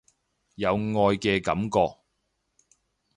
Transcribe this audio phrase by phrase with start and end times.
[0.55, 0.81] 有愛
[1.15, 1.99] 嘅感覺